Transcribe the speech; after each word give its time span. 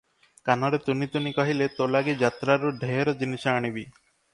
କାନରେ 0.47 0.79
ତୁନି 0.85 1.09
ତୁନି 1.17 1.35
କହିଲେ, 1.41 1.69
"ତୋ 1.77 1.91
ଲାଗି 1.97 2.19
ଯାତ୍ରାରୁ 2.25 2.77
ଢେର 2.85 3.19
ଜିନିଷ 3.23 3.57
ଆଣିବି।" 3.59 3.91